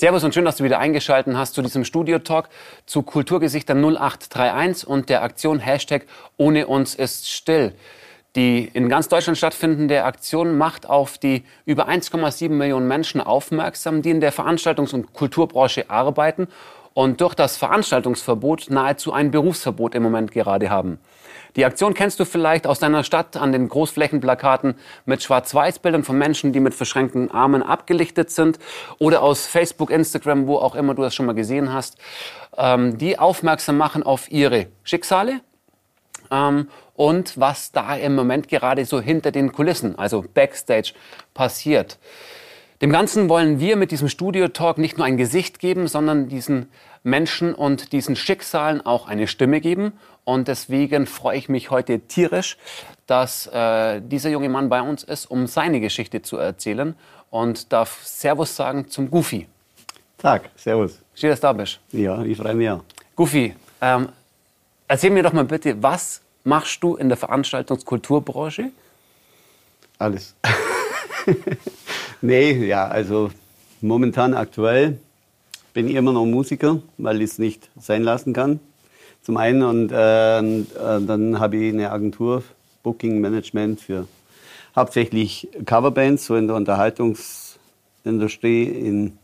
[0.00, 2.48] Servus und schön, dass du wieder eingeschaltet hast zu diesem Studio-Talk
[2.86, 6.06] zu Kulturgesichter 0831 und der Aktion Hashtag
[6.38, 7.74] Ohne uns ist still.
[8.34, 14.08] Die in ganz Deutschland stattfindende Aktion macht auf die über 1,7 Millionen Menschen aufmerksam, die
[14.08, 16.48] in der Veranstaltungs- und Kulturbranche arbeiten
[16.94, 20.98] und durch das Veranstaltungsverbot nahezu ein Berufsverbot im Moment gerade haben.
[21.56, 24.74] Die Aktion kennst du vielleicht aus deiner Stadt an den Großflächenplakaten
[25.04, 28.58] mit Schwarz-Weiß-Bildern von Menschen, die mit verschränkten Armen abgelichtet sind
[28.98, 31.96] oder aus Facebook, Instagram, wo auch immer du das schon mal gesehen hast,
[32.56, 35.40] ähm, die aufmerksam machen auf ihre Schicksale
[36.30, 40.92] ähm, und was da im Moment gerade so hinter den Kulissen, also Backstage,
[41.34, 41.98] passiert.
[42.82, 46.70] Dem Ganzen wollen wir mit diesem Studio-Talk nicht nur ein Gesicht geben, sondern diesen
[47.02, 49.92] Menschen und diesen Schicksalen auch eine Stimme geben.
[50.30, 52.56] Und deswegen freue ich mich heute tierisch,
[53.08, 56.94] dass äh, dieser junge Mann bei uns ist, um seine Geschichte zu erzählen.
[57.30, 59.48] Und darf Servus sagen zum Goofy.
[60.18, 61.00] Tag, Servus.
[61.16, 61.80] Schön, dass du da bist.
[61.90, 62.84] Ja, ich freue mich auch.
[63.16, 64.08] Goofy, ähm,
[64.86, 68.70] erzähl mir doch mal bitte, was machst du in der Veranstaltungskulturbranche?
[69.98, 70.36] Alles.
[72.20, 73.32] nee, ja, also
[73.80, 74.96] momentan aktuell
[75.74, 78.60] bin ich immer noch Musiker, weil ich es nicht sein lassen kann.
[79.22, 82.42] Zum einen und äh, äh, dann habe ich eine Agentur,
[82.82, 84.06] Booking Management für
[84.74, 88.64] hauptsächlich Coverbands, so in der Unterhaltungsindustrie.
[88.64, 89.18] Im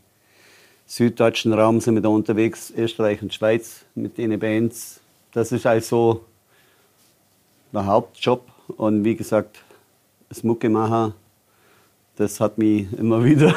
[0.85, 4.99] süddeutschen Raum sind wir da unterwegs, Österreich und Schweiz mit den Bands.
[5.33, 6.23] Das ist also
[7.73, 8.47] der Hauptjob.
[8.77, 9.61] Und wie gesagt,
[10.29, 11.13] das Mucke machen,
[12.17, 13.53] das hat mich immer wieder.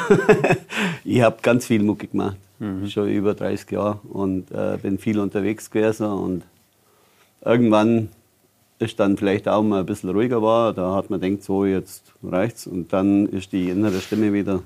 [1.03, 2.87] ich habe ganz viel Mucke gemacht, mhm.
[2.87, 6.05] schon über 30 Jahre und äh, bin viel unterwegs gewesen.
[6.05, 6.43] Und
[7.43, 8.09] irgendwann
[8.79, 10.73] ist dann vielleicht auch mal ein bisschen ruhiger war.
[10.73, 14.61] Da hat man denkt so jetzt reicht's und dann ist die innere Stimme wieder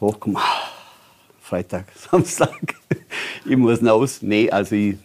[0.00, 0.38] hochgekommen.
[0.38, 0.70] Ah,
[1.40, 2.74] Freitag, Samstag,
[3.44, 4.22] ich muss raus.
[4.22, 4.96] Nee, also ich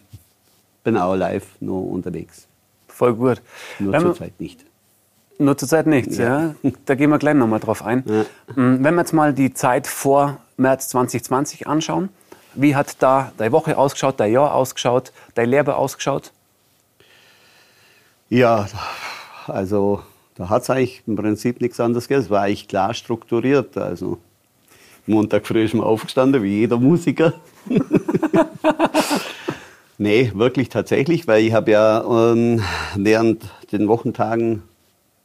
[0.84, 2.46] bin auch live noch unterwegs.
[2.88, 3.42] Voll gut.
[3.78, 4.64] Nur zurzeit nicht.
[5.38, 6.54] Nur zurzeit nichts, ja.
[6.62, 6.72] ja.
[6.86, 8.04] Da gehen wir gleich nochmal drauf ein.
[8.06, 8.22] Ja.
[8.54, 12.08] Mm, wenn wir jetzt mal die Zeit vor März 2020 anschauen,
[12.54, 16.32] wie hat da deine Woche ausgeschaut, dein Jahr ausgeschaut, dein Lehrer ausgeschaut?
[18.28, 18.66] Ja,
[19.46, 20.02] also
[20.34, 22.24] da hat es eigentlich im Prinzip nichts anderes gegeben.
[22.24, 23.76] Es war eigentlich klar strukturiert.
[23.76, 24.18] Also
[25.06, 27.34] Montag früh ist man aufgestanden, wie jeder Musiker.
[29.98, 32.62] nee, wirklich tatsächlich, weil ich habe ja ähm,
[32.96, 34.62] während den Wochentagen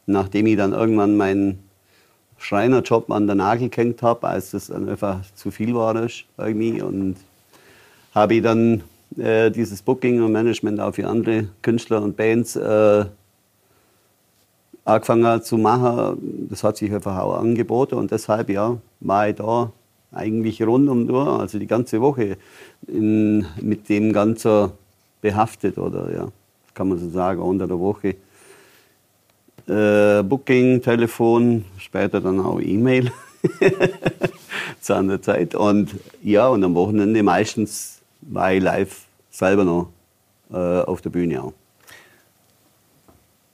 [0.06, 1.58] nachdem ich dann irgendwann meinen
[2.42, 5.94] Schreinerjob an der Nagel gehängt habe, als das dann einfach zu viel war
[6.38, 7.16] irgendwie und
[8.14, 8.82] habe ich dann
[9.16, 13.04] äh, dieses Booking und Management auch für andere Künstler und Bands äh,
[14.84, 16.48] angefangen zu machen.
[16.50, 19.70] Das hat sich einfach auch angeboten und deshalb ja, war ich da
[20.10, 22.36] eigentlich rund um die also die ganze Woche
[22.88, 24.72] in, mit dem Ganzen
[25.20, 26.28] behaftet oder ja,
[26.74, 28.16] kann man so sagen, unter der Woche
[29.68, 33.10] äh, Booking, Telefon, später dann auch E-Mail
[34.80, 35.54] zu einer Zeit.
[35.54, 39.88] Und ja, und am Wochenende meistens war ich live selber noch
[40.52, 41.52] äh, auf der Bühne auch.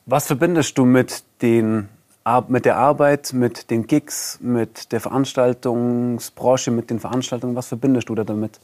[0.07, 1.89] Was verbindest du mit, den,
[2.49, 7.55] mit der Arbeit, mit den Gigs, mit der Veranstaltungsbranche, mit den Veranstaltungen?
[7.55, 8.59] Was verbindest du da damit?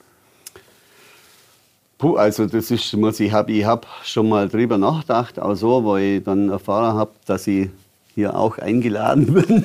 [2.04, 5.86] Puh, also das ist, muss ich habe ich hab schon mal drüber nachgedacht, auch so,
[5.86, 7.70] weil ich dann erfahren habe, dass ich
[8.14, 9.64] hier auch eingeladen bin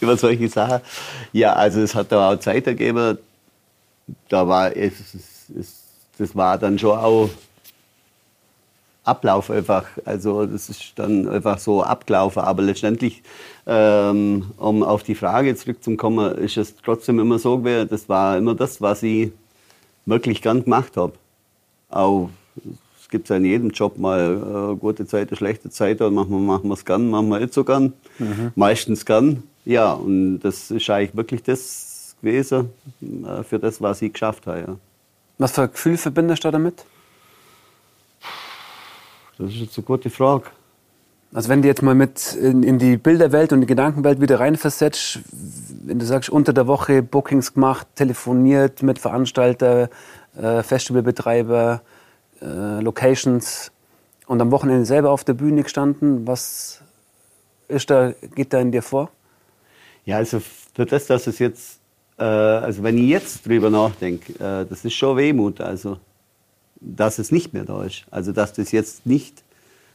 [0.00, 0.80] über solche Sachen.
[1.32, 3.18] Ja, also es hat da auch Zeit ergeben.
[4.28, 4.92] Da war es,
[5.58, 5.82] es,
[6.16, 7.30] das war dann schon auch
[9.02, 9.86] Ablauf einfach.
[10.04, 12.42] Also das ist dann einfach so abgelaufen.
[12.42, 13.24] Aber letztendlich,
[13.66, 18.54] ähm, um auf die Frage zurückzukommen, ist es trotzdem immer so gewesen, das war immer
[18.54, 19.32] das, was ich
[20.04, 21.14] wirklich gern gemacht habe
[21.88, 22.30] auch,
[23.00, 26.68] es gibt ja in jedem Job mal äh, gute Zeit, schlechte Zeit, und manchmal machen
[26.68, 28.52] wir es gern, manchmal nicht so gern, mhm.
[28.54, 29.42] meistens gern.
[29.64, 32.70] Ja, und das ist eigentlich wirklich das gewesen,
[33.02, 34.58] äh, für das, was ich geschafft habe.
[34.60, 34.76] Ja.
[35.38, 36.84] Was für ein Gefühl verbindest du damit?
[39.38, 40.44] Das ist jetzt eine gute Frage.
[41.34, 45.20] Also wenn du jetzt mal mit in, in, die Bilderwelt und die Gedankenwelt wieder reinversetzt,
[45.84, 49.90] wenn du sagst, unter der Woche Bookings gemacht, telefoniert mit Veranstalter,
[50.36, 51.82] äh, Festivalbetreiber,
[52.40, 53.72] äh, Locations
[54.26, 56.26] und am Wochenende selber auf der Bühne gestanden.
[56.26, 56.80] Was
[57.68, 59.10] ist da, geht da in dir vor?
[60.04, 60.40] Ja, also
[60.74, 61.80] für das, dass es jetzt,
[62.18, 65.98] äh, also wenn ich jetzt drüber nachdenke, äh, das ist schon Wehmut, also
[66.80, 68.04] dass es nicht mehr da ist.
[68.10, 69.42] Also dass das jetzt nicht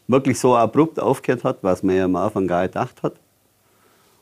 [0.08, 3.14] wirklich so abrupt aufgehört hat, was man ja am Anfang gar gedacht hat.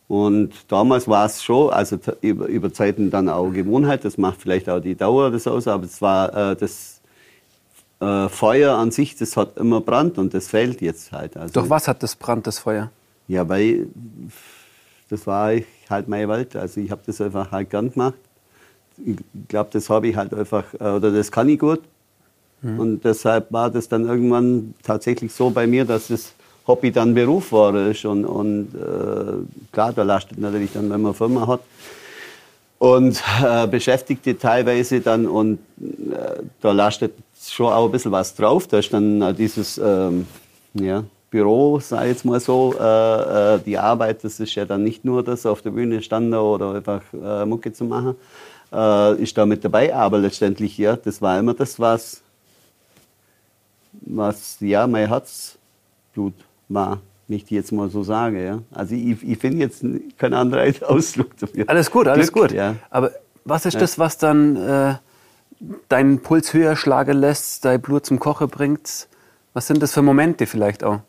[0.09, 4.67] Und damals war es schon, also über, über Zeiten dann auch Gewohnheit, das macht vielleicht
[4.67, 7.00] auch die Dauer das aus, aber es war äh, das
[8.00, 11.38] äh, Feuer an sich, das hat immer Brand und das fällt jetzt halt.
[11.38, 12.89] Also, Doch was hat das Brand, das Feuer?
[13.27, 13.85] Ja, weil
[15.09, 15.51] das war
[15.91, 18.15] halt meine Welt, also ich habe das einfach halt gern gemacht.
[19.06, 19.17] Ich
[19.47, 21.81] glaube, das habe ich halt einfach, äh, oder das kann ich gut.
[22.63, 22.79] Mhm.
[22.79, 26.33] Und deshalb war das dann irgendwann tatsächlich so bei mir, dass das
[26.69, 27.74] Hobby dann Beruf war.
[27.74, 31.62] Und, und äh, klar, da lastet natürlich dann, wenn man Firma hat.
[32.77, 38.68] Und äh, Beschäftigte teilweise dann und äh, da lastet schon auch ein bisschen was drauf.
[38.68, 40.27] Da ist dann dieses ähm,
[40.75, 44.83] ja, Büro, sag ich jetzt mal so, äh, äh, die Arbeit, das ist ja dann
[44.83, 48.16] nicht nur das auf der Bühne standen oder einfach äh, Mucke zu machen,
[48.71, 49.94] äh, ist da mit dabei.
[49.94, 52.21] Aber letztendlich, ja, das war immer das, was,
[54.06, 56.33] was ja, mein Herzblut
[56.69, 58.44] war, wenn ich die jetzt mal so sage.
[58.44, 58.60] Ja.
[58.71, 59.83] Also ich, ich finde jetzt
[60.18, 61.66] keinen anderen Ausdruck dafür.
[61.68, 62.56] Alles gut, alles Glück, gut.
[62.56, 62.75] Ja.
[62.89, 63.12] Aber
[63.45, 63.80] was ist ja.
[63.81, 64.95] das, was dann äh,
[65.89, 69.07] deinen Puls höher schlagen lässt, dein Blut zum Kochen bringt?
[69.54, 71.00] Was sind das für Momente vielleicht auch?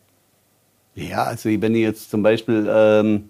[0.95, 3.29] Ja, also wenn ich jetzt zum Beispiel, ähm,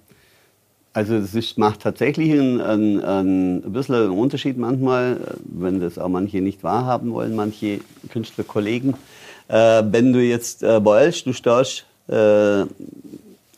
[0.93, 6.09] also das ist, macht tatsächlich einen, einen, ein bisschen einen Unterschied manchmal, wenn das auch
[6.09, 8.95] manche nicht wahrhaben wollen, manche Künstlerkollegen.
[9.47, 12.67] Äh, wenn du jetzt äh, wolltest, du stehst äh, in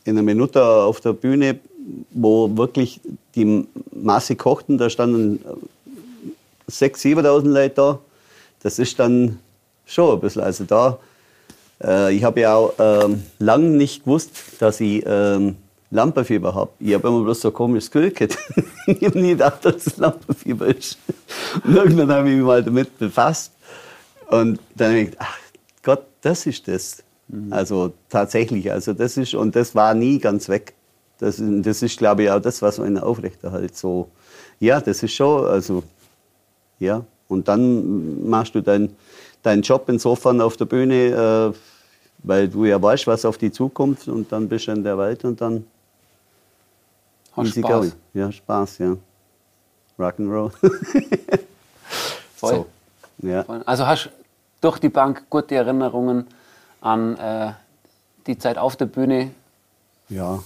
[0.05, 1.59] einer Minute auf der Bühne,
[2.11, 2.99] wo wirklich
[3.35, 5.43] die Masse kochten, da standen
[6.69, 7.99] 6.000, 7.000 Leute da.
[8.61, 9.39] Das ist dann
[9.85, 10.41] schon ein bisschen.
[10.41, 10.99] Also da,
[11.83, 15.57] äh, ich habe ja auch ähm, lange nicht gewusst, dass ich ähm,
[15.91, 16.71] Lampenfieber habe.
[16.79, 18.37] Ich habe immer bloß so Gefühl gehabt.
[18.87, 20.97] ich habe nie gedacht, dass es Lampenfieber ist.
[21.63, 23.51] Und irgendwann habe ich mich mal damit befasst.
[24.27, 25.37] Und dann habe ich gedacht, ach
[25.83, 27.03] Gott, das ist das.
[27.33, 27.51] Mhm.
[27.51, 30.73] Also tatsächlich, also das ist, und das war nie ganz weg.
[31.19, 33.75] Das, das ist, glaube ich, auch das, was einen aufrechterhält.
[33.75, 34.09] So,
[34.59, 35.83] ja, das ist schon, also,
[36.79, 37.03] ja.
[37.27, 38.95] Und dann machst du deinen
[39.41, 41.57] dein Job insofern auf der Bühne, äh,
[42.19, 45.23] weil du ja weißt, was auf die zukommt und dann bist du in der Welt
[45.25, 45.65] und dann
[47.35, 47.61] Hast Spaß.
[47.61, 47.91] Going.
[48.13, 48.95] Ja, Spaß, ja.
[49.99, 50.51] Rock'n'Roll.
[52.35, 52.65] Voll.
[53.19, 53.43] So, ja.
[53.65, 54.09] Also hast
[54.61, 56.27] durch die Bank gute Erinnerungen
[56.83, 57.53] an äh,
[58.27, 59.31] die Zeit auf der Bühne.
[60.09, 60.39] Ja.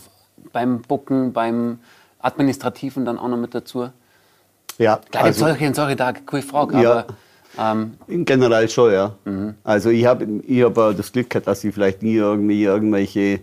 [0.53, 1.79] Beim Bucken, beim
[2.19, 3.89] Administrativen dann auch noch mit dazu.
[4.77, 4.99] Ja.
[5.09, 6.91] Klar, also, solche und solche Tage, keine Frage, ja.
[6.91, 7.05] aber.
[7.59, 9.15] Ähm, in generell schon, ja.
[9.25, 9.55] Mhm.
[9.63, 13.39] Also ich habe ich hab das Glück gehabt, dass ich vielleicht nie irgendwie irgendwelche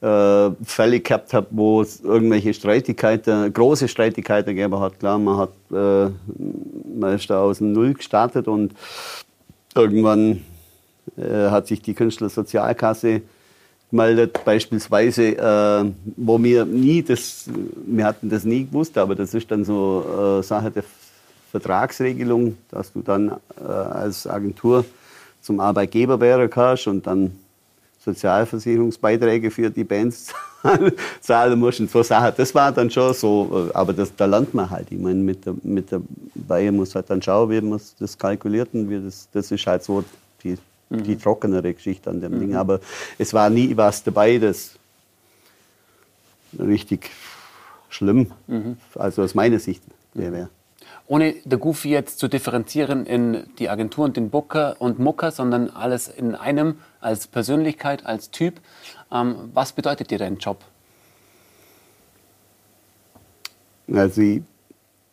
[0.00, 4.98] äh, Fälle gehabt habe, wo es irgendwelche Streitigkeiten, große Streitigkeiten gegeben hat.
[4.98, 6.10] Klar, man hat äh,
[6.98, 8.72] man ist da aus dem Null gestartet und
[9.74, 10.42] irgendwann
[11.16, 13.22] äh, hat sich die Künstlersozialkasse
[13.90, 17.48] gemeldet, beispielsweise, äh, wo wir nie das,
[17.86, 20.84] wir hatten das nie gewusst, aber das ist dann so äh, Sache der
[21.50, 24.84] Vertragsregelung, dass du dann äh, als Agentur
[25.40, 27.32] zum Arbeitgeber werden kannst und dann
[28.04, 30.32] Sozialversicherungsbeiträge für die Bands
[31.20, 32.32] zahlen musst und so Sachen.
[32.36, 34.88] Das war dann schon so, äh, aber das, da lernt man halt.
[34.90, 35.88] Ich meine, mit der, mit
[36.34, 39.82] Bayer muss halt dann schauen, wie man das kalkuliert und wie das, das ist halt
[39.82, 40.04] so
[40.42, 40.56] die,
[40.90, 41.02] mhm.
[41.02, 42.40] die trockenere Geschichte an dem mhm.
[42.40, 42.56] Ding.
[42.56, 42.80] Aber
[43.18, 44.72] es war nie was dabei, das
[46.58, 47.10] richtig
[47.88, 48.76] schlimm, mhm.
[48.94, 49.82] also aus meiner Sicht
[50.14, 50.48] wäre
[51.08, 55.70] ohne der Goofy jetzt zu differenzieren in die Agentur und den Booker und Mucker, sondern
[55.70, 58.60] alles in einem als Persönlichkeit, als Typ.
[59.10, 60.58] Ähm, was bedeutet dir dein Job?
[63.90, 64.42] Also ich,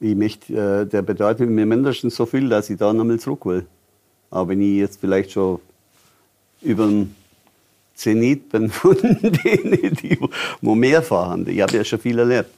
[0.02, 3.66] ich möchte, äh, der bedeutet mir mindestens so viel, dass ich da nochmal zurück will.
[4.36, 5.60] Aber wenn ich jetzt vielleicht schon
[6.62, 7.16] über den
[7.96, 10.20] Zenit bin von denen, die
[10.62, 12.50] wo mehr fahren, ich habe ja schon viel erlebt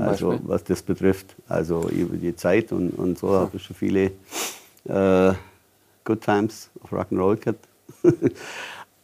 [0.00, 1.34] also was das betrifft.
[1.48, 4.12] Also über die Zeit und, und so habe ich schon viele
[4.84, 5.34] äh,
[6.04, 7.66] Good Times auf Rock'n'Roll gehabt.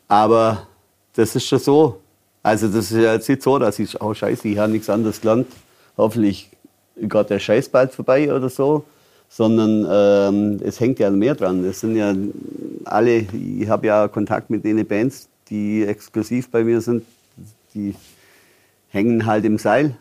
[0.08, 0.66] Aber
[1.14, 2.00] das ist schon so.
[2.42, 5.48] Also das ist jetzt nicht so, dass ich, oh scheiße, ich habe nichts anderes gelernt.
[5.96, 6.50] Hoffentlich
[6.96, 8.84] geht der Scheiß bald vorbei oder so.
[9.28, 11.64] Sondern ähm, es hängt ja mehr dran.
[11.64, 12.14] Es sind ja
[12.84, 17.04] alle, ich habe ja Kontakt mit den Bands, die exklusiv bei mir sind.
[17.74, 17.94] Die
[18.88, 19.96] hängen halt im Seil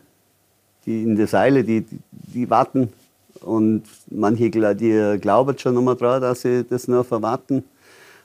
[0.86, 2.92] die in der Seile, die, die warten.
[3.40, 7.64] Und manche die glauben schon immer dran, dass sie das noch verwarten.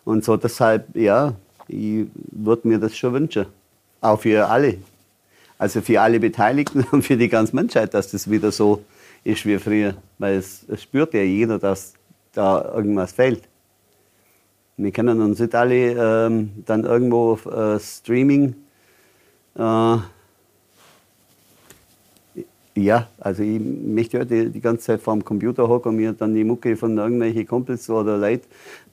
[0.05, 1.33] Und so deshalb, ja,
[1.67, 3.45] ich würde mir das schon wünschen.
[3.99, 4.77] Auch für alle.
[5.57, 8.83] Also für alle Beteiligten und für die ganze Menschheit, dass das wieder so
[9.23, 9.95] ist wie früher.
[10.17, 11.93] Weil es, es spürt ja jeder, dass
[12.33, 13.47] da irgendwas fehlt.
[14.77, 18.55] Wir kennen uns nicht alle ähm, dann irgendwo auf äh, Streaming
[19.55, 19.97] äh,
[22.75, 26.13] Ja, also ich möchte ja die, die ganze Zeit vor dem Computer hocken und mir
[26.13, 28.45] dann die Mucke von irgendwelchen Kumpels oder Leuten,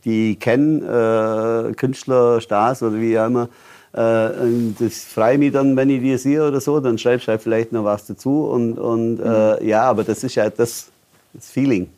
[0.04, 3.48] die ich kenne, äh, Künstler, Stars oder wie auch immer,
[3.92, 7.72] das freue mich dann, wenn ich die sehe oder so, dann schreibst du halt vielleicht
[7.72, 8.44] noch was dazu.
[8.44, 10.88] Und, und äh, ja, aber das ist ja das,
[11.32, 11.88] das Feeling.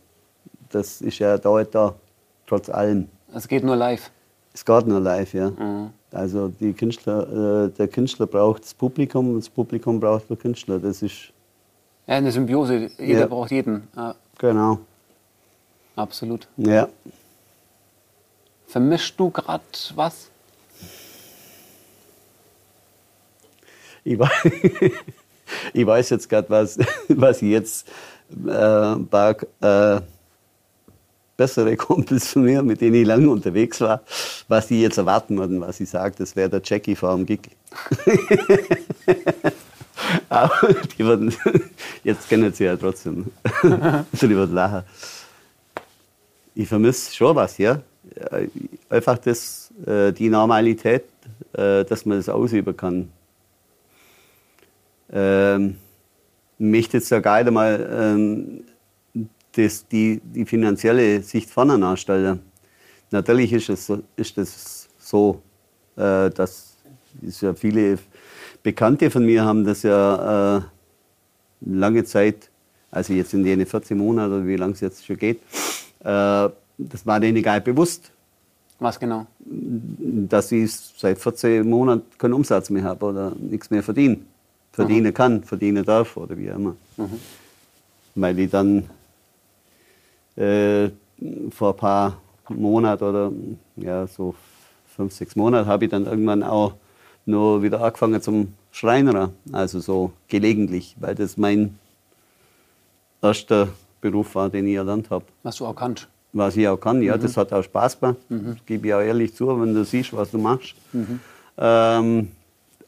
[0.70, 1.94] Das ist ja da, da,
[2.46, 3.08] trotz allem.
[3.34, 4.10] Es geht nur live.
[4.52, 5.50] Es geht nur live, ja.
[5.50, 5.90] Mhm.
[6.12, 10.78] Also Künstler, äh, der Künstler braucht das Publikum und das Publikum braucht den Künstler.
[10.78, 11.32] Das ist
[12.06, 12.90] ja, eine Symbiose.
[12.98, 13.26] Jeder ja.
[13.26, 13.86] braucht jeden.
[13.96, 14.14] Ja.
[14.38, 14.78] Genau.
[15.94, 16.48] Absolut.
[16.56, 16.88] Ja.
[18.66, 19.62] Vermischst du gerade
[19.94, 20.30] was?
[24.04, 24.30] Ich weiß,
[25.72, 26.78] ich weiß jetzt gerade, was,
[27.08, 27.88] was jetzt
[28.46, 30.00] äh, ein paar äh,
[31.36, 34.02] bessere Kumpels von mir, mit denen ich lange unterwegs war,
[34.48, 37.40] was die jetzt erwarten würden, was ich sage, das wäre der Jackie vor Gig.
[40.28, 40.52] Aber
[40.98, 41.34] die würden,
[42.04, 43.26] jetzt kennen sie ja trotzdem.
[43.62, 44.82] die würden lachen.
[46.54, 47.80] Ich vermisse schon was, ja.
[48.88, 51.04] Einfach das, äh, die Normalität,
[51.52, 53.08] äh, dass man das ausüben kann.
[55.12, 55.76] Ähm,
[56.58, 58.64] möchte jetzt ja gar mal ähm,
[59.52, 62.40] das, die, die finanzielle Sicht vorne anstellen.
[63.10, 65.42] Natürlich ist, es, ist das so,
[65.96, 66.76] äh, dass
[67.26, 67.98] es ja viele
[68.62, 70.60] Bekannte von mir haben das ja äh,
[71.62, 72.50] lange Zeit,
[72.90, 75.38] also jetzt in den 14 Monaten oder wie lange es jetzt schon geht,
[76.00, 76.48] äh,
[76.78, 78.12] das war denen gar nicht bewusst.
[78.78, 79.26] Was genau?
[79.40, 84.18] Dass ich seit 14 Monaten keinen Umsatz mehr habe oder nichts mehr verdiene.
[84.80, 86.74] Verdienen kann, verdienen darf oder wie immer.
[86.96, 87.20] Mhm.
[88.14, 88.88] Weil ich dann
[90.36, 90.90] äh,
[91.50, 92.16] vor ein paar
[92.48, 93.32] Monaten oder
[93.76, 94.34] ja, so
[94.96, 96.74] fünf, sechs Monate habe ich dann irgendwann auch
[97.26, 101.78] nur wieder angefangen zum Schreinerer, also so gelegentlich, weil das mein
[103.22, 103.68] erster
[104.00, 105.24] Beruf war, den ich erlernt habe.
[105.42, 106.08] Was du auch kannst.
[106.32, 107.22] Was ich auch kann, ja, mhm.
[107.22, 108.16] das hat auch Spaß gemacht.
[108.28, 108.54] Mhm.
[108.54, 110.74] Das gebe ich auch ehrlich zu, wenn du siehst, was du machst.
[110.92, 111.20] Mhm.
[111.58, 112.28] Ähm,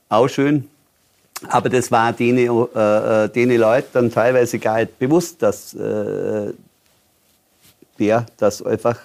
[0.09, 0.69] auch schön.
[1.49, 6.53] Aber das war denen, äh, äh denen Leuten dann teilweise gar nicht bewusst, dass äh,
[7.99, 8.99] der das einfach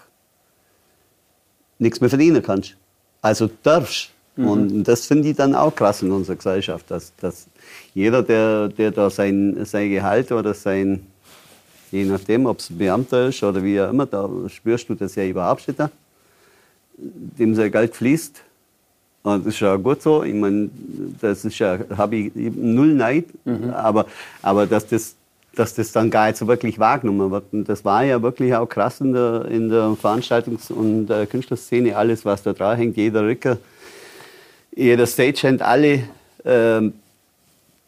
[1.79, 2.75] nichts mehr verdienen kannst.
[3.21, 4.11] Also darfst.
[4.35, 4.47] Mhm.
[4.47, 7.47] Und das finde ich dann auch krass in unserer Gesellschaft, dass, dass
[7.93, 11.05] jeder, der, der da sein, sein Gehalt oder sein,
[11.91, 15.15] je nachdem, ob es ein Beamter ist oder wie auch immer, da spürst du das
[15.15, 15.79] ja überhaupt nicht,
[16.97, 18.41] dem sein Geld fließt.
[19.27, 20.23] Und das ist ja gut so.
[20.23, 20.69] Ich meine,
[21.19, 23.71] das ist ja, habe ich null Neid, mhm.
[23.71, 24.05] aber,
[24.41, 25.15] aber dass das
[25.53, 27.45] dass das dann gar nicht so wirklich wahrgenommen wird.
[27.51, 31.95] Und das war ja wirklich auch krass in der, in der Veranstaltungs- und der Künstlerszene,
[31.97, 33.57] alles, was da dran hängt, jeder Rücker,
[34.75, 36.03] jeder Stagehand, alle.
[36.45, 36.93] Ähm,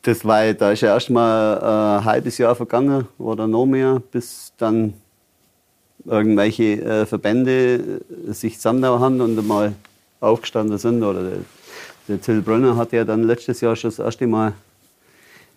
[0.02, 4.02] das war, da ist ja erst mal äh, ein halbes Jahr vergangen oder noch mehr,
[4.12, 4.96] bis dann
[6.06, 9.74] irgendwelche äh, Verbände äh, sich zusammengehauen haben und mal
[10.20, 11.04] aufgestanden sind.
[11.04, 11.38] Oder der,
[12.08, 14.54] der Till Brunner hat ja dann letztes Jahr schon das erste Mal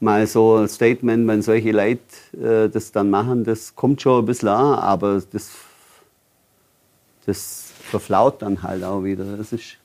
[0.02, 2.00] mal so ein Statement, wenn solche Leute
[2.36, 5.50] äh, das dann machen, das kommt schon ein bisschen an, aber das,
[7.24, 9.24] das verflaut dann halt auch wieder.
[9.36, 9.76] Das ist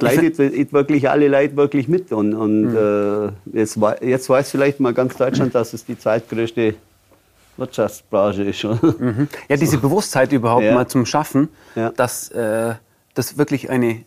[0.00, 0.38] leidet
[0.72, 2.12] wirklich alle Leute wirklich mit.
[2.12, 3.34] Und, und mhm.
[3.54, 6.74] äh, jetzt, jetzt weiß vielleicht mal ganz Deutschland, dass es die zweitgrößte
[7.56, 8.64] Wirtschaftsbranche ist.
[8.64, 9.28] Mhm.
[9.48, 10.74] Ja, diese Bewusstheit überhaupt ja.
[10.74, 11.90] mal zum Schaffen, ja.
[11.90, 12.74] dass äh,
[13.14, 14.04] das wirklich eine,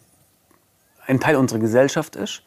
[1.05, 2.43] ein Teil unserer Gesellschaft ist.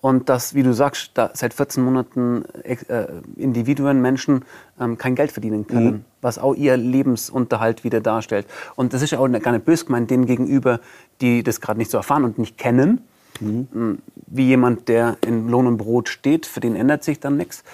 [0.00, 3.06] Und dass, wie du sagst, da seit 14 Monaten äh,
[3.36, 4.44] Individuen, Menschen
[4.80, 6.04] ähm, kein Geld verdienen können, mhm.
[6.22, 8.46] was auch ihr Lebensunterhalt wieder darstellt.
[8.76, 10.80] Und das ist ja auch gar nicht böse gemeint denen gegenüber,
[11.20, 13.02] die das gerade nicht so erfahren und nicht kennen.
[13.40, 13.68] Mhm.
[13.72, 17.64] Mm, wie jemand, der in Lohn und Brot steht, für den ändert sich dann nichts.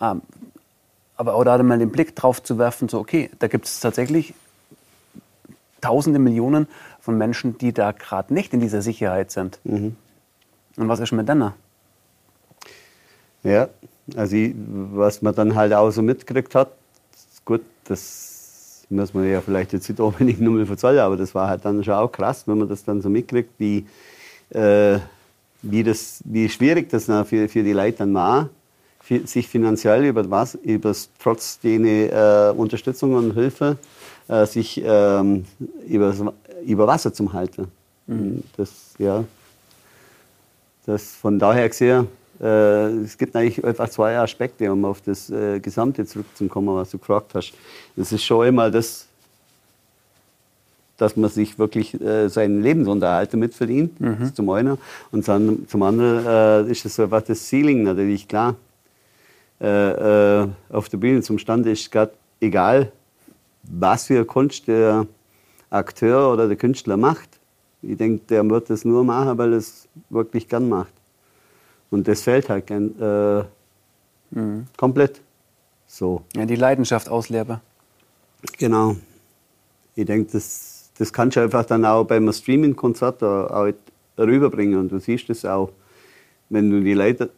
[0.00, 0.22] Ähm,
[1.16, 4.34] aber auch da mal den Blick drauf zu werfen, so okay, da gibt es tatsächlich
[5.80, 6.66] Tausende, Millionen
[7.00, 9.60] von Menschen, die da gerade nicht in dieser Sicherheit sind.
[9.64, 9.94] Mhm.
[10.76, 11.52] Und was ist mit denen?
[13.42, 13.68] Ja,
[14.16, 16.70] also ich, was man dann halt auch so mitgekriegt hat,
[17.44, 21.48] gut, das muss man ja vielleicht jetzt nicht unbedingt nur mal verzeihen, aber das war
[21.48, 23.86] halt dann schon auch krass, wenn man das dann so mitkriegt, wie,
[24.50, 24.98] äh,
[25.62, 28.50] wie, das, wie schwierig das für, für die Leute dann war,
[29.24, 33.76] sich finanziell über was, über trotz der äh, Unterstützung und Hilfe,
[34.28, 35.44] äh, sich ähm,
[35.86, 36.14] über,
[36.64, 37.68] über Wasser zu halten.
[38.06, 38.42] Mhm.
[38.56, 39.24] Das, ja,
[40.86, 42.08] das von daher gesehen,
[42.40, 46.98] äh, es gibt eigentlich einfach zwei Aspekte, um auf das äh, Gesamte zurückzukommen, was du
[46.98, 47.52] gefragt hast.
[47.96, 49.06] Es ist schon immer das,
[50.96, 54.34] dass man sich wirklich äh, seinen Lebensunterhalt damit verdient, mhm.
[54.34, 54.78] zum einen.
[55.12, 58.54] Und dann, zum anderen äh, ist es einfach das Ceiling natürlich klar.
[59.60, 62.92] Äh, äh, auf der Bühne zum Stand ist, grad egal,
[63.62, 65.06] was für Kunst der
[65.70, 67.28] Akteur oder der Künstler macht.
[67.82, 70.92] Ich denke, der wird das nur machen, weil er es wirklich gern macht.
[71.90, 73.44] Und das fällt halt äh,
[74.30, 74.66] mhm.
[74.76, 75.20] komplett
[75.86, 76.22] so.
[76.34, 77.60] Ja, die Leidenschaft auslebe.
[78.58, 78.96] Genau.
[79.94, 83.72] Ich denke, das, das kannst du einfach dann auch beim Streaming-Konzert auch
[84.18, 84.78] rüberbringen.
[84.78, 85.70] Und du siehst es auch,
[86.48, 87.30] wenn du die Leute,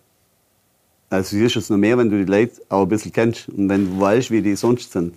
[1.11, 3.69] also siehst du es noch mehr, wenn du die Leute auch ein bisschen kennst und
[3.69, 5.15] wenn du weißt, wie die sonst sind.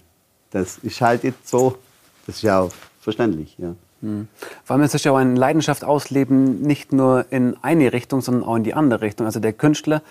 [0.52, 1.78] Das ist halt jetzt so,
[2.26, 2.72] das ist ja auch
[3.02, 3.76] verständlich, ja.
[4.02, 4.28] Mhm.
[4.64, 8.44] Vor allem ist es ja auch eine Leidenschaft ausleben, nicht nur in eine Richtung, sondern
[8.44, 9.28] auch in die andere Richtung.
[9.28, 10.02] Also der Künstler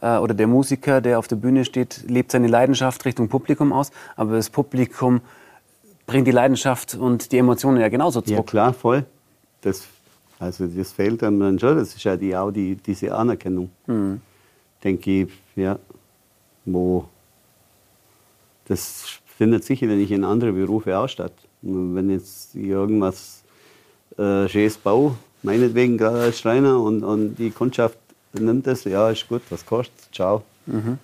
[0.00, 3.90] äh, oder der Musiker, der auf der Bühne steht, lebt seine Leidenschaft Richtung Publikum aus,
[4.16, 5.20] aber das Publikum
[6.06, 8.38] bringt die Leidenschaft und die Emotionen ja genauso zurück.
[8.38, 9.04] Ja klar, voll.
[9.62, 9.84] Das,
[10.38, 11.76] also das fehlt einem dann schon.
[11.76, 14.20] Das ist ja die, auch die, diese Anerkennung, mhm.
[14.82, 15.78] Denke ich, ja,
[16.64, 17.08] wo
[18.66, 21.32] das findet sicherlich in anderen Berufen auch statt.
[21.62, 23.42] Wenn jetzt irgendwas
[24.16, 27.98] äh, schönes Bau, meinetwegen gerade als Schreiner und, und die Kundschaft
[28.32, 30.42] nimmt das, ja, ist gut, was kostet, ciao.
[30.66, 30.98] Mhm.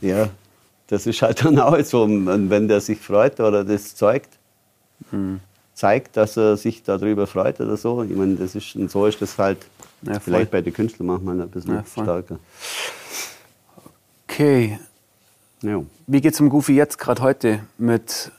[0.00, 0.30] Ja,
[0.86, 2.02] das ist halt dann auch so.
[2.02, 4.30] Und wenn der sich freut oder das zeigt,
[5.10, 5.40] mhm.
[5.74, 9.20] zeigt, dass er sich darüber freut oder so, ich meine, das ist, und so ist
[9.20, 9.58] das halt
[10.06, 12.38] ja, vielleicht bei den Künstlern manchmal ein bisschen ja, stärker.
[14.28, 14.78] Okay.
[15.62, 15.82] Ja.
[16.06, 18.32] Wie geht es dem Goofy jetzt gerade heute mit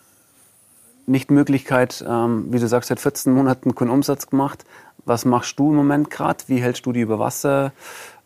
[1.08, 4.66] Nichtmöglichkeit, ähm, wie du sagst, seit 14 Monaten keinen Umsatz gemacht.
[5.06, 6.44] Was machst du im Moment gerade?
[6.48, 7.74] Wie hältst du die über Wasser?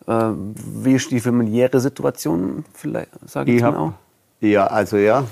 [0.06, 3.92] Äh, wie ist die familiäre Situation, vielleicht, sage ich, ich auch?
[4.40, 5.26] Ja, also ja.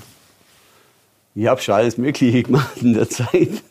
[1.33, 3.63] Ich habe schon alles Mögliche gemacht in der Zeit.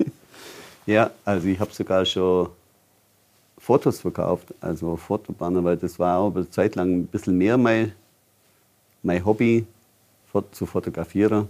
[0.87, 2.49] ja, also ich habe sogar schon
[3.69, 7.93] Fotos verkauft, also Fotobanner, weil das war auch eine Zeit lang ein bisschen mehr mein,
[9.03, 9.67] mein Hobby,
[10.53, 11.49] zu fotografieren.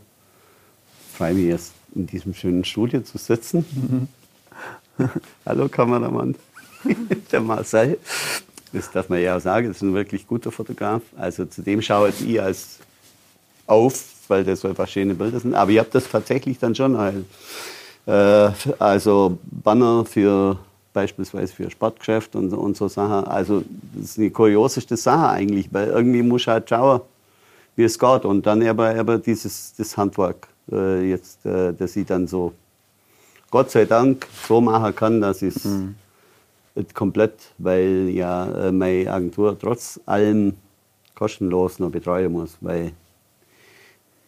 [1.15, 3.65] Freue mich jetzt in diesem schönen Studio zu sitzen.
[3.71, 5.09] Mhm.
[5.47, 6.35] Hallo Kameramann,
[7.31, 8.01] der Marcel.
[8.73, 11.03] Das darf man ja auch sagen, das ist ein wirklich guter Fotograf.
[11.17, 12.81] Also zu dem schaue ich als
[13.69, 15.55] auf, weil das einfach schöne Bilder sind.
[15.55, 17.27] Aber ich habe das tatsächlich dann schon halt,
[18.07, 20.59] äh, also Banner für
[20.99, 23.25] beispielsweise für Sportgeschäft und, und so Sachen.
[23.29, 23.63] Also
[23.95, 27.03] das ist eine kurioseste Sache eigentlich, weil irgendwie muss ich halt schauen,
[27.77, 28.25] wie es geht.
[28.25, 32.53] Und dann aber, aber dieses das Handwerk äh, jetzt, äh, dass ich dann so,
[33.49, 35.95] Gott sei Dank, so machen kann, dass ich es mhm.
[36.95, 40.55] komplett, weil ja äh, meine Agentur trotz allem
[41.15, 42.91] kostenlos noch betreuen muss, weil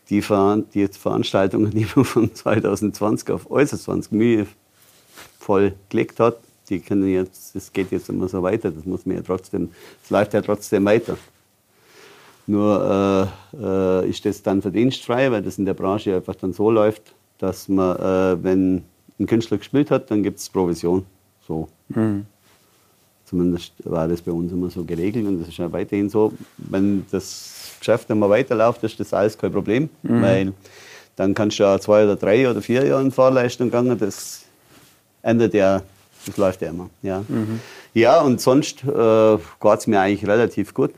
[0.09, 4.47] die, Ver die Veranstaltungen, die man von 2020 auf äußerst 20 Mühe
[5.41, 6.37] voll gelegt hat,
[6.71, 9.71] die können jetzt, das geht jetzt immer so weiter, das muss man ja trotzdem,
[10.03, 11.17] es läuft ja trotzdem weiter.
[12.47, 16.71] Nur äh, äh, ist das dann verdienstfrei, weil das in der Branche einfach dann so
[16.71, 18.83] läuft, dass man, äh, wenn
[19.19, 21.05] ein Künstler gespielt hat, dann gibt es Provision.
[21.47, 21.69] So.
[21.89, 22.27] Mhm.
[23.25, 26.33] Zumindest war das bei uns immer so geregelt und das ist ja weiterhin so.
[26.57, 30.23] Wenn das Geschäft immer weiterläuft, ist das alles kein Problem, mhm.
[30.23, 30.53] weil
[31.15, 33.97] dann kannst du ja zwei oder drei oder vier Jahre in Vorleistung gehen.
[33.99, 34.45] Das
[35.23, 35.83] ändert ja,
[36.27, 36.91] das läuft ja immer.
[37.03, 37.61] Ja, mhm.
[37.95, 40.93] ja und sonst äh, geht es mir eigentlich relativ gut.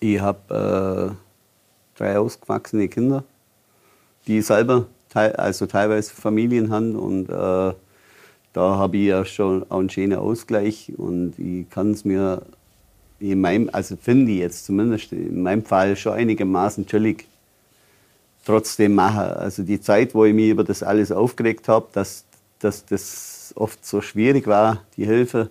[0.00, 3.24] Ich habe äh, drei ausgewachsene Kinder,
[4.26, 7.74] die selber te also teilweise Familien haben und äh,
[8.52, 12.42] da habe ich ja schon auch einen schönen Ausgleich und ich kann es mir
[13.18, 17.26] in meinem, also finde ich jetzt zumindest in meinem Fall schon einigermaßen chillig
[18.44, 19.20] trotzdem machen.
[19.20, 22.24] Also die Zeit, wo ich mich über das alles aufgeregt habe, dass,
[22.64, 25.50] dass das oft so schwierig war, die Hilfe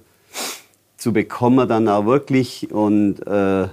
[0.97, 3.67] zu bekommen dann auch wirklich und äh,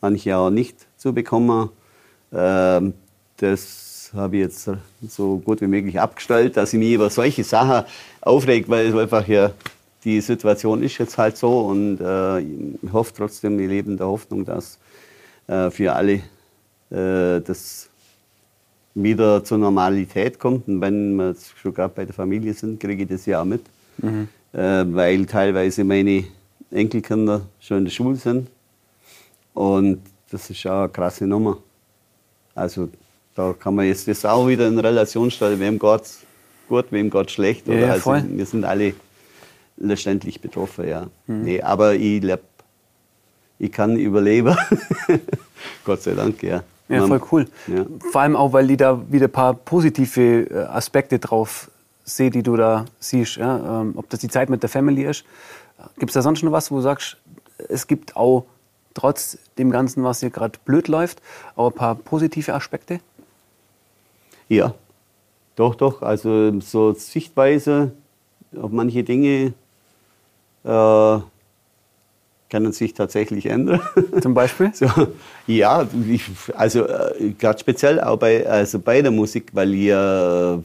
[0.00, 1.70] manche auch nicht zu bekommen.
[2.32, 2.94] Ähm,
[3.38, 4.70] das habe ich jetzt
[5.08, 7.86] so gut wie möglich abgestellt, dass ich mich über solche Sachen
[8.20, 9.50] aufregt, weil es einfach ja
[10.04, 14.44] die Situation ist jetzt halt so und äh, ich hoffe trotzdem, wir leben der Hoffnung,
[14.44, 14.78] dass
[15.46, 16.22] äh, für alle
[16.90, 17.88] äh, das
[18.94, 20.68] wieder zur Normalität kommt.
[20.68, 23.62] Und wenn wir schon gerade bei der Familie sind, kriege ich das ja auch mit,
[23.98, 24.28] mhm.
[24.52, 26.24] Äh, weil teilweise meine
[26.70, 28.48] Enkelkinder schon in der Schule sind
[29.54, 31.58] und das ist auch eine krasse Nummer.
[32.54, 32.88] Also
[33.34, 36.20] da kann man jetzt das auch wieder in Relation stellen, wem geht's
[36.68, 37.66] gut, wem geht's schlecht.
[37.66, 38.94] Ja, ja, also, wir sind alle
[39.76, 41.08] letztendlich betroffen, ja.
[41.26, 41.42] Mhm.
[41.42, 42.42] Nee, aber ich lebe,
[43.58, 44.56] ich kann überleben.
[45.84, 46.62] Gott sei Dank, ja.
[46.92, 47.48] Ja, voll cool.
[47.66, 47.86] Ja.
[48.10, 51.70] Vor allem auch, weil ich da wieder ein paar positive äh, Aspekte drauf
[52.04, 53.36] sehe, die du da siehst.
[53.36, 53.80] Ja?
[53.80, 55.24] Ähm, ob das die Zeit mit der Family ist.
[55.98, 57.16] Gibt es da sonst noch was, wo du sagst,
[57.68, 58.44] es gibt auch
[58.94, 61.22] trotz dem Ganzen, was hier gerade blöd läuft,
[61.56, 63.00] auch ein paar positive Aspekte?
[64.48, 64.74] Ja,
[65.56, 66.02] doch, doch.
[66.02, 67.92] Also so Sichtweise
[68.60, 69.54] auf manche Dinge
[70.64, 71.20] äh,
[72.52, 73.80] können sich tatsächlich ändern.
[74.22, 74.70] Zum Beispiel?
[74.74, 74.86] So,
[75.46, 80.58] ja, ich, also äh, gerade speziell auch bei, also bei der Musik, weil ich, äh,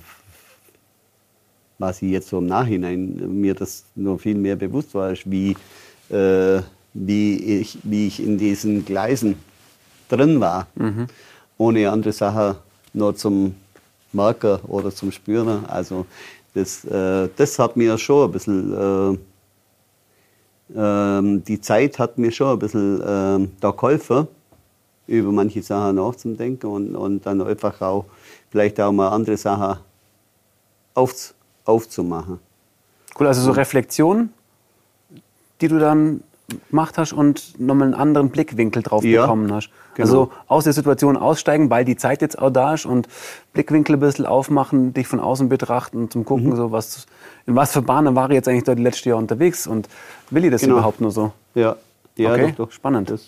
[1.80, 5.56] was ich jetzt so im Nachhinein mir das noch viel mehr bewusst war, ist, wie,
[6.10, 6.62] äh,
[6.93, 9.36] wie, ich, wie ich in diesen Gleisen
[10.10, 11.08] drin war, mhm.
[11.58, 12.58] ohne andere Sachen
[12.93, 13.56] noch zum
[14.12, 15.65] Merker oder zum Spüren.
[15.67, 16.06] Also
[16.54, 19.17] das, äh, das hat mir schon ein bisschen, äh,
[20.75, 24.27] ähm, die Zeit hat mir schon ein bisschen äh, da geholfen,
[25.08, 28.06] über manche Sachen nachzudenken und, und dann einfach auch
[28.49, 29.80] vielleicht auch mal andere Sachen
[30.93, 31.34] auf,
[31.65, 32.39] aufzumachen.
[33.17, 34.30] Cool, also so Reflexion,
[35.62, 36.21] die du dann
[36.69, 39.69] gemacht hast und nochmal einen anderen Blickwinkel drauf ja, bekommen hast.
[39.95, 40.07] Genau.
[40.07, 43.07] Also aus der Situation aussteigen, weil die Zeit jetzt auch da ist und
[43.53, 46.55] Blickwinkel ein bisschen aufmachen, dich von außen betrachten zum Gucken, mhm.
[46.55, 47.05] so was,
[47.45, 49.89] in was für Bahnen war ich jetzt eigentlich da die letzte Jahr unterwegs und
[50.29, 50.75] will ich das genau.
[50.75, 51.33] überhaupt nur so?
[51.53, 51.75] Ja,
[52.15, 52.53] ja okay.
[52.57, 52.71] doch, doch.
[52.71, 53.10] Spannend.
[53.10, 53.27] Das,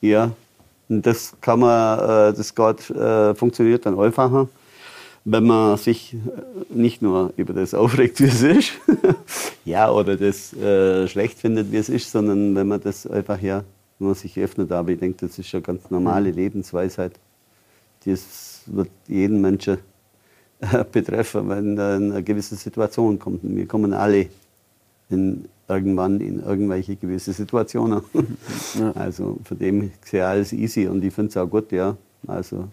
[0.00, 0.30] ja,
[0.88, 4.48] und das kann man, äh, das Gott äh, funktioniert dann einfacher
[5.24, 6.16] wenn man sich
[6.68, 8.72] nicht nur über das aufregt, wie es ist,
[9.64, 13.64] ja, oder das äh, schlecht findet, wie es ist, sondern wenn man das einfach, ja,
[13.98, 14.70] wenn man sich öffnet.
[14.72, 16.36] Aber ich denke, das ist eine ganz normale mhm.
[16.36, 17.12] Lebensweisheit.
[18.04, 19.78] Das wird jeden Menschen
[20.60, 23.40] äh, betreffen, wenn eine gewisse Situation kommt.
[23.42, 24.26] Wir kommen alle
[25.08, 28.02] in, irgendwann in irgendwelche gewisse Situationen.
[28.76, 28.90] Ja.
[28.90, 31.96] Also von dem ist ja alles easy und ich finde es auch gut, ja.
[32.26, 32.66] Also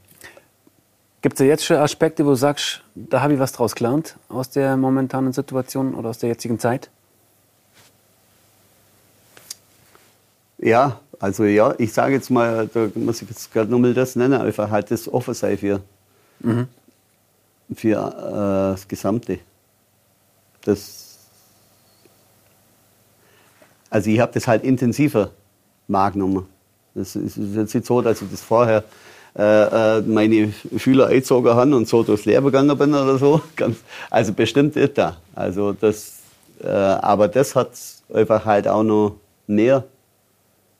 [1.21, 4.17] Gibt es ja jetzt schon Aspekte, wo du sagst, da habe ich was draus gelernt
[4.27, 6.89] aus der momentanen Situation oder aus der jetzigen Zeit?
[10.57, 14.41] Ja, also ja, ich sage jetzt mal, da muss ich jetzt gerade nochmal das nennen,
[14.41, 15.81] einfach halt das offen sein für,
[16.39, 16.67] mhm.
[17.75, 19.39] für äh, das Gesamte.
[20.63, 21.19] Das,
[23.91, 25.29] also ich habe das halt intensiver
[25.87, 26.47] wahrgenommen.
[26.95, 28.83] Das ist jetzt nicht so, dass ich das vorher
[29.37, 33.41] äh, äh, meine Schüler eingezogen haben und so durchs Leben gegangen bin oder so.
[33.55, 33.77] Ganz,
[34.09, 35.17] also bestimmt ist da.
[35.33, 36.19] Also das,
[36.61, 37.71] äh, aber das hat
[38.13, 39.15] einfach halt auch noch
[39.47, 39.83] mehr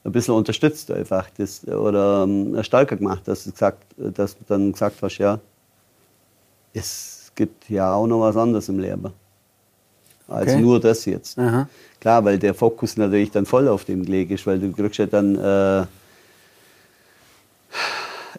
[0.03, 4.71] ein bisschen unterstützt einfach das, oder ähm, stärker gemacht, dass du, gesagt, dass du dann
[4.71, 5.39] gesagt hast, ja,
[6.73, 9.13] es gibt ja auch noch was anderes im Leben
[10.27, 10.61] als okay.
[10.61, 11.37] nur das jetzt.
[11.37, 11.67] Aha.
[11.99, 15.05] Klar, weil der Fokus natürlich dann voll auf dem gelegt ist, weil du kriegst ja
[15.05, 15.85] dann äh,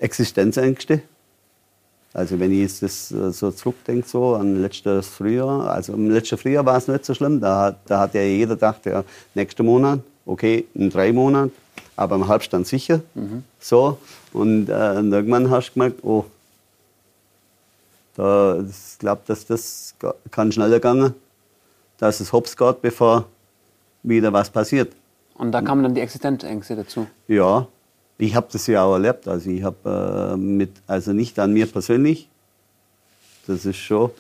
[0.02, 1.02] Existenzängste.
[2.14, 6.36] Also wenn ich jetzt das äh, so zurückdenke, so an letztes Frühjahr, also im letzten
[6.36, 9.02] Frühjahr war es nicht so schlimm, da, da hat ja jeder gedacht, ja,
[9.34, 11.52] nächsten Monat, okay, in drei Monaten,
[11.96, 13.00] aber im Halbstand sicher.
[13.14, 13.44] Mhm.
[13.60, 13.98] So,
[14.32, 16.26] und, äh, irgendwann hast du gemerkt, oh,
[18.14, 19.94] da, ich glaube, dass das
[20.30, 21.14] kann schneller gehen,
[21.96, 23.24] dass es hops geht, bevor
[24.02, 24.92] wieder was passiert.
[25.34, 27.06] Und da kamen dann die Existenzängste dazu?
[27.26, 27.66] Ja,
[28.22, 29.26] ich habe das ja auch erlebt.
[29.26, 32.28] Also ich habe äh, mit, also nicht an mir persönlich,
[33.48, 34.10] das ist schon,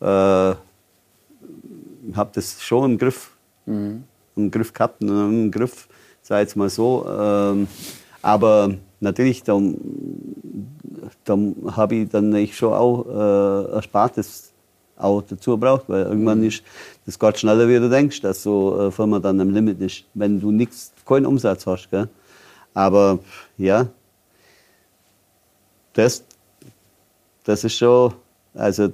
[0.00, 0.60] äh, habe
[2.32, 3.32] das schon im Griff,
[3.66, 4.04] mhm.
[4.34, 5.88] im Griff gehabt, im Griff,
[6.22, 7.06] sei jetzt mal so.
[7.06, 7.68] Ähm,
[8.22, 9.60] aber natürlich, da,
[11.24, 11.38] da
[11.76, 14.52] habe ich dann ich schon auch äh, Erspartes
[14.96, 16.46] auch dazu braucht, weil irgendwann mhm.
[16.46, 16.62] ist
[17.04, 20.40] das geht schneller, wie du denkst, dass so eine Firma dann am Limit ist, wenn
[20.40, 21.90] du nichts, keinen Umsatz hast.
[21.90, 22.08] Gell?
[22.74, 23.18] Aber
[23.58, 23.86] ja,
[25.92, 26.24] das,
[27.44, 28.14] das ist schon,
[28.54, 28.92] also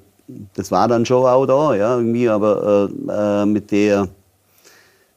[0.55, 4.09] das war dann schon auch da, ja, irgendwie, aber äh, äh, mit der,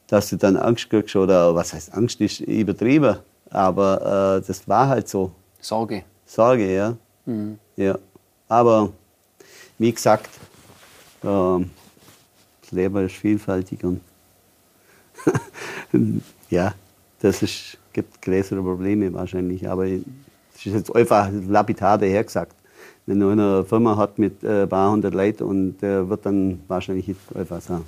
[0.06, 3.16] dass du dann Angst kriegst oder was heißt Angst ist übertrieben,
[3.50, 5.32] aber äh, das war halt so.
[5.60, 6.04] Sorge.
[6.24, 6.96] Sorge, ja.
[7.26, 7.58] Mhm.
[7.76, 7.98] ja.
[8.48, 8.90] Aber
[9.78, 10.30] wie gesagt,
[11.22, 14.00] äh, das Leben ist vielfältig und
[16.50, 16.74] ja,
[17.20, 19.68] das ist gibt größere Probleme wahrscheinlich.
[19.68, 20.00] Aber es
[20.56, 22.54] ist jetzt einfach lapidar dahergesagt.
[23.06, 26.62] Wenn du eine Firma hat mit äh, ein paar hundert Leuten und der wird dann
[26.68, 27.84] wahrscheinlich einfach sagen,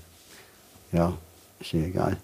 [0.92, 1.12] ja,
[1.60, 2.16] ist ja egal.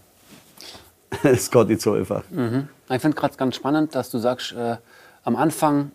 [1.22, 2.22] Es geht nicht so einfach.
[2.30, 2.68] Mhm.
[2.88, 4.76] Ich finde gerade ganz spannend, dass du sagst, äh,
[5.24, 5.90] am Anfang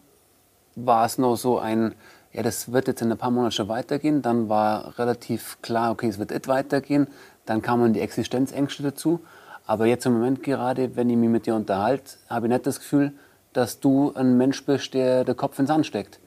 [0.75, 1.95] war es noch so ein,
[2.33, 4.21] ja, das wird jetzt in ein paar Monaten schon weitergehen.
[4.21, 7.07] Dann war relativ klar, okay, es wird nicht weitergehen.
[7.45, 9.21] Dann kamen die Existenzängste dazu.
[9.65, 12.79] Aber jetzt im Moment gerade, wenn ich mich mit dir unterhalte, habe ich nicht das
[12.79, 13.13] Gefühl,
[13.53, 16.19] dass du ein Mensch bist, der den Kopf ins Sand steckt.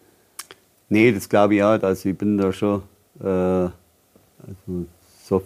[0.88, 1.82] Nee, das glaube ich auch.
[1.82, 2.82] Also ich bin da schon
[3.22, 3.68] äh,
[4.46, 4.86] also
[5.24, 5.42] so,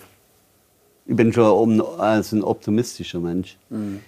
[1.07, 3.57] ich bin schon also ein optimistischer Mensch.
[3.71, 4.01] Mhm.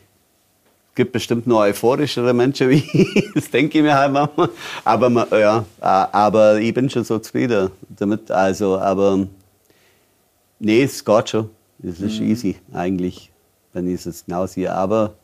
[0.95, 4.49] gibt bestimmt noch euphorischere Menschen wie ich, das denke ich mir halt manchmal.
[4.85, 8.31] Aber, man, ja, aber ich bin schon so zufrieden damit.
[8.31, 9.27] Also, aber
[10.61, 11.51] nee, es geht schon.
[11.83, 12.31] Es ist mhm.
[12.31, 13.31] easy eigentlich,
[13.75, 14.73] wenn ich es genau sehe.
[14.73, 15.15] Aber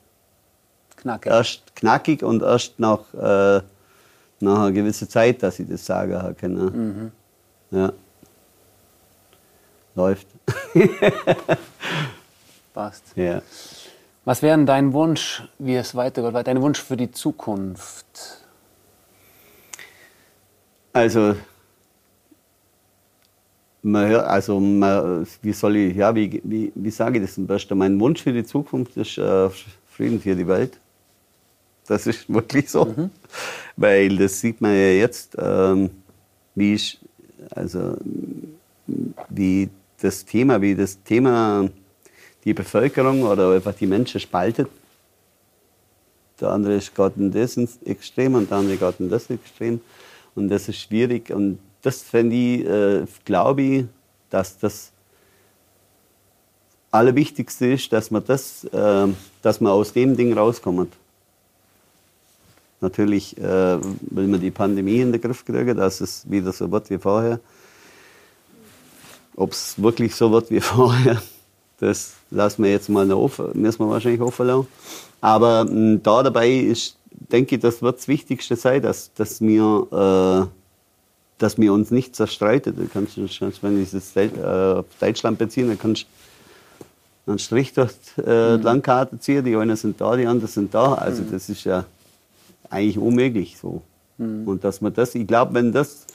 [0.96, 1.32] knackig.
[1.32, 3.62] erst knackig und erst nach, äh,
[4.40, 6.54] nach einer gewissen Zeit, dass ich das sagen kann.
[6.54, 7.12] Mhm.
[7.70, 7.92] Ja.
[9.94, 10.26] Läuft.
[12.74, 13.04] Passt.
[13.16, 13.42] Ja.
[14.24, 16.46] Was wäre dein Wunsch, wie es weitergeht?
[16.46, 18.06] Dein Wunsch für die Zukunft?
[20.92, 21.36] Also,
[23.82, 27.46] man hört, also man, wie soll ich, ja, wie, wie, wie sage ich das am
[27.46, 27.78] besten?
[27.78, 29.48] Mein Wunsch für die Zukunft ist äh,
[29.88, 30.78] Frieden für die Welt.
[31.86, 32.84] Das ist wirklich so.
[32.84, 33.10] Mhm.
[33.76, 35.90] Weil das sieht man ja jetzt, ähm,
[36.54, 36.98] wie ich,
[37.50, 37.96] also
[39.28, 39.68] wie
[40.00, 41.68] das Thema, wie das Thema
[42.44, 44.68] die Bevölkerung oder einfach die Menschen spaltet.
[46.40, 49.80] Der andere ist gerade in das Extrem und der andere gerade in das Extrem.
[50.34, 51.30] Und das ist schwierig.
[51.30, 53.84] Und das fände ich, äh, glaube ich,
[54.30, 54.92] dass das
[56.90, 59.08] Allerwichtigste ist, dass man, das, äh,
[59.42, 60.92] dass man aus dem Ding rauskommt.
[62.80, 66.88] Natürlich äh, will man die Pandemie in den Griff kriegen, dass es wieder so wird
[66.90, 67.38] wie vorher.
[69.36, 71.20] Ob es wirklich so wird wie vorher,
[71.78, 74.66] das lassen wir jetzt mal offen, müssen wir wahrscheinlich offen lassen.
[75.20, 79.40] Aber mh, hm, da dabei ist, denke ich, das wird das Wichtigste sein, dass, dass,
[79.40, 80.59] wir, äh,
[81.40, 82.76] dass wir uns nicht zerstreiten.
[82.76, 83.16] Du kannst,
[83.62, 84.28] wenn ich das äh,
[84.78, 86.04] auf Deutschland beziehe, dann kannst
[87.24, 88.62] du einen Strich durch äh, die mhm.
[88.62, 89.44] Landkarte ziehen.
[89.44, 90.94] Die einen sind da, die anderen sind da.
[90.94, 91.32] Also mhm.
[91.32, 91.86] das ist ja
[92.68, 93.80] eigentlich unmöglich so.
[94.18, 94.46] Mhm.
[94.46, 96.06] Und dass man das, ich glaube, wenn das,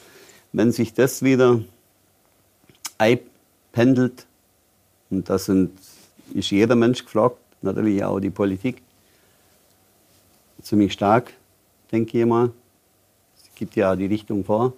[0.54, 1.60] wenn sich das wieder
[3.00, 4.28] einpendelt,
[5.10, 5.72] und da sind,
[6.36, 8.82] ist jeder Mensch gefragt, natürlich auch die Politik.
[10.62, 11.34] Ziemlich stark,
[11.92, 12.52] denke ich mal.
[13.38, 14.74] Es gibt ja auch die Richtung vor.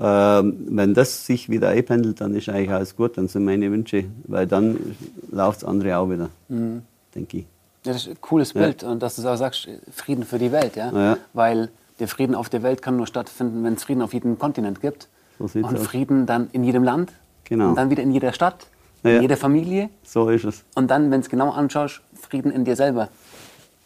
[0.00, 4.04] Ähm, wenn das sich wieder einpendelt, dann ist eigentlich alles gut, dann sind meine Wünsche,
[4.24, 4.96] weil dann
[5.30, 6.82] läuft das andere auch wieder, mhm.
[7.14, 7.46] denke ich.
[7.84, 8.90] Ja, das ist ein cooles Bild ja.
[8.90, 10.92] und dass du auch sagst, Frieden für die Welt, ja?
[10.92, 11.18] ja?
[11.32, 14.80] Weil der Frieden auf der Welt kann nur stattfinden, wenn es Frieden auf jedem Kontinent
[14.80, 15.08] gibt.
[15.38, 15.86] So und aus.
[15.86, 17.12] Frieden dann in jedem Land
[17.44, 17.70] genau.
[17.70, 18.66] und dann wieder in jeder Stadt
[19.02, 19.16] ja.
[19.16, 19.90] in jeder Familie.
[20.02, 20.64] So ist es.
[20.74, 23.08] Und dann, wenn du es genau anschaust, Frieden in dir selber.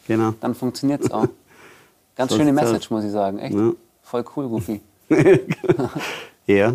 [0.07, 0.35] Genau.
[0.41, 1.27] Dann funktioniert es auch.
[2.17, 3.39] Ganz so schöne Message, muss ich sagen.
[3.39, 3.57] Echt.
[4.03, 4.81] Voll cool, Rufi.
[6.47, 6.75] ja.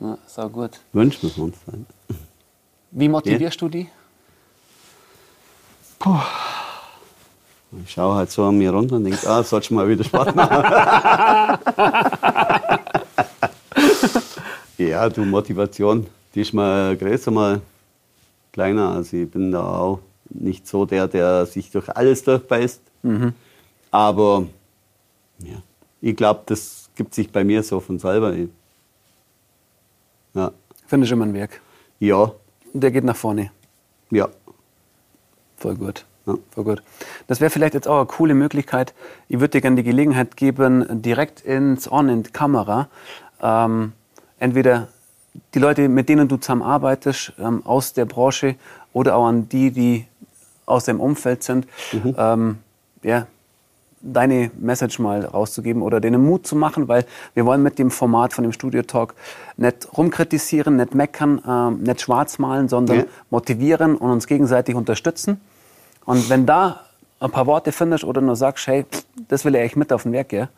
[0.00, 0.80] Ja, so gut.
[0.92, 1.86] Wünschen wir uns sein.
[2.90, 3.68] Wie motivierst ja.
[3.68, 3.88] du die?
[5.98, 6.20] Puh.
[7.84, 10.34] Ich schaue halt so an mir runter und denke, ah, sollst du mal wieder Sport
[10.34, 11.58] machen.
[14.78, 16.06] ja, du, Motivation
[16.38, 17.60] die ist mal größer, mal
[18.52, 18.90] kleiner.
[18.92, 22.80] Also ich bin da auch nicht so der, der sich durch alles durchbeißt.
[23.02, 23.32] Mhm.
[23.90, 24.46] Aber
[25.40, 25.62] ja,
[26.00, 28.34] ich glaube, das gibt sich bei mir so von selber.
[30.34, 30.52] Ja.
[30.86, 31.62] Findest du immer ein Werk?
[32.00, 32.32] Ja.
[32.74, 33.50] Der geht nach vorne?
[34.10, 34.28] Ja.
[35.56, 36.04] Voll gut.
[36.26, 36.34] Ja.
[36.50, 36.82] Voll gut.
[37.28, 38.94] Das wäre vielleicht jetzt auch eine coole Möglichkeit.
[39.28, 42.88] Ich würde dir gerne die Gelegenheit geben, direkt ins On, in die Kamera,
[43.40, 43.92] ähm,
[44.38, 44.88] entweder
[45.54, 48.56] die Leute, mit denen du zusammenarbeitest, ähm, aus der Branche
[48.92, 50.06] oder auch an die, die
[50.66, 52.14] aus dem Umfeld sind, mhm.
[52.18, 52.58] ähm,
[53.02, 53.28] ja,
[54.00, 58.32] deine Message mal rauszugeben oder denen Mut zu machen, weil wir wollen mit dem Format
[58.32, 59.14] von dem Studio Talk
[59.56, 63.04] nicht rumkritisieren, nicht meckern, ähm, nicht schwarz malen, sondern ja.
[63.30, 65.40] motivieren und uns gegenseitig unterstützen.
[66.04, 66.80] Und wenn da
[67.20, 68.86] ein paar Worte findest oder nur sagst, hey,
[69.28, 70.48] das will ich eigentlich mit auf den Werk, ja?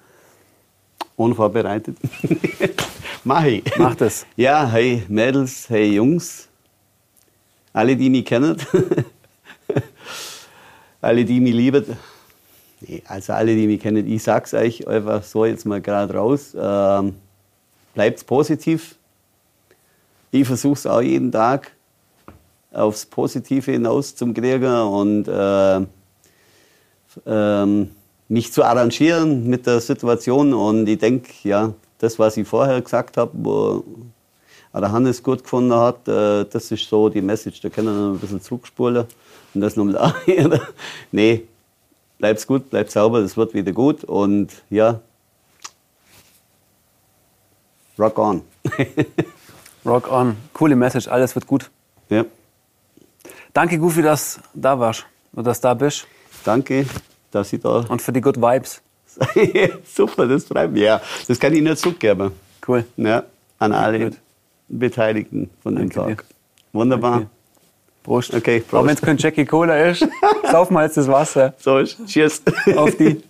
[1.17, 1.97] Unvorbereitet.
[3.25, 3.65] Mach ich.
[3.77, 4.27] Mach das.
[4.37, 6.49] Ja, hey Mädels, hey Jungs,
[7.73, 8.57] alle, die mich kennen,
[11.01, 11.85] alle, die mich lieben,
[12.81, 16.55] nee, also alle, die mich kennen, ich sag's euch einfach so jetzt mal gerade raus,
[16.59, 17.15] ähm,
[17.95, 18.97] bleibt positiv.
[20.31, 21.73] Ich versuche es auch jeden Tag
[22.73, 25.81] aufs Positive hinaus zum kriegen und äh,
[27.27, 27.91] ähm,
[28.29, 30.55] mich zu arrangieren mit der Situation.
[30.55, 33.85] Und ich denke, ja, das, was ich vorher gesagt habe, wo
[34.73, 37.61] der Hannes gut gefunden hat, äh, das ist so die Message.
[37.61, 39.05] Da können wir noch ein bisschen zurückspulen
[39.55, 40.15] und das nochmal
[41.13, 41.49] Nee,
[42.21, 45.01] bleib's gut, bleib sauber, das wird wieder gut und ja,
[47.99, 48.43] rock on.
[49.85, 50.37] rock on.
[50.53, 51.71] Coole Message, alles wird gut.
[52.09, 52.25] Ja.
[53.53, 56.07] Danke, Goofy, dass du da warst und dass du da bist.
[56.45, 56.87] Danke,
[57.31, 57.85] dass ich da.
[57.89, 58.81] Und für die Good Vibes.
[59.85, 60.83] Super, das freut mich.
[60.83, 62.33] Ja, das kann ich nur zurückgeben.
[62.67, 62.85] Cool.
[62.97, 63.25] Ja,
[63.59, 64.13] an alle.
[64.69, 66.29] Beteiligten von dem Danke Tag.
[66.29, 66.35] Dir.
[66.73, 67.27] Wunderbar.
[68.03, 68.35] Prost.
[68.35, 68.75] Okay, Prost.
[68.75, 70.07] Aber wenn es kein Jackie Cola ist,
[70.51, 71.55] saufen wir jetzt das Wasser.
[71.59, 71.99] So ist.
[72.07, 72.43] Cheers.
[72.77, 73.23] Auf die.